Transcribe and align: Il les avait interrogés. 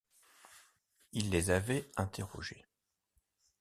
Il 1.13 1.29
les 1.29 1.51
avait 1.51 1.87
interrogés. 1.95 2.65